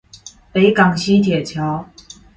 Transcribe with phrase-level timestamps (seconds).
[0.51, 1.85] 北港溪鐵橋